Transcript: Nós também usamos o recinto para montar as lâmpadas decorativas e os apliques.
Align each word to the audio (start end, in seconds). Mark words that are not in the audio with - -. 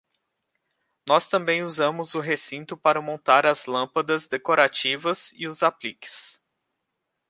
Nós 1.07 1.29
também 1.29 1.61
usamos 1.63 2.15
o 2.15 2.19
recinto 2.21 2.75
para 2.75 2.99
montar 3.03 3.45
as 3.45 3.67
lâmpadas 3.67 4.27
decorativas 4.27 5.31
e 5.35 5.45
os 5.47 5.61
apliques. 5.61 6.41